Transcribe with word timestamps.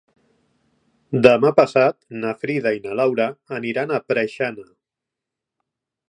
Demà 1.25 1.51
passat 1.59 1.97
na 2.23 2.31
Frida 2.45 2.71
i 2.77 2.81
na 2.85 2.95
Laura 3.01 3.27
aniran 3.59 3.93
a 3.93 4.03
Preixana. 4.13 4.65